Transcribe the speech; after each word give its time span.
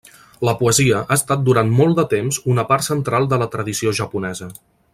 La 0.47 0.53
poesia 0.61 1.01
ha 1.01 1.17
estat 1.19 1.43
durant 1.49 1.69
molt 1.81 1.99
de 1.99 2.05
temps 2.13 2.41
una 2.55 2.65
part 2.71 2.87
central 2.89 3.29
de 3.35 3.41
la 3.43 3.49
tradició 3.57 3.95
japonesa. 4.01 4.49